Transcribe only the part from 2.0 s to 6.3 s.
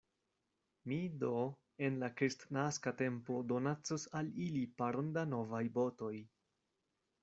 la kristnaska tempo donacos al ili paron da novaj botoj.